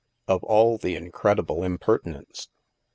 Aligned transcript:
Of 0.27 0.43
all 0.43 0.79
the 0.79 0.95
incredible 0.95 1.61
impertinence 1.63 2.47